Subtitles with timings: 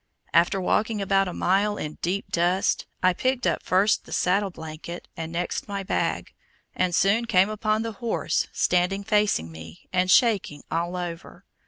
[0.33, 5.07] After walking about a mile in deep dust, I picked up first the saddle blanket
[5.15, 6.33] and next my bag,
[6.73, 11.45] and soon came upon the horse, standing facing me, and shaking all over.